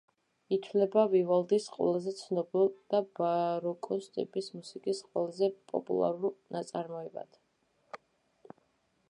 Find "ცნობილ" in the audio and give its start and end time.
2.21-2.71